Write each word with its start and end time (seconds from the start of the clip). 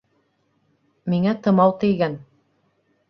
Миңә 1.15 1.35
тымау 1.49 1.77
тейгән 1.85 2.17